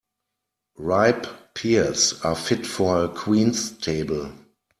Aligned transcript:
Ripe 0.79 1.27
pears 1.53 2.19
are 2.23 2.33
fit 2.35 2.65
for 2.65 3.03
a 3.03 3.07
queen's 3.07 3.77
table. 3.77 4.31